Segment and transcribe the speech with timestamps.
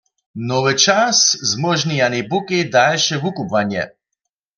[0.51, 1.17] Nowy čas
[1.51, 3.83] zmóžni Janej Bukej dalše wukubłanje.